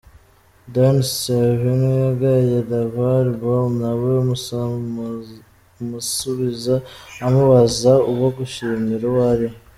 [0.73, 4.09] Dan Scavino yagaye LaVar Ball nawe
[5.81, 6.75] amusubiza
[7.25, 9.57] amubaza uwo gushimira uwo ari we.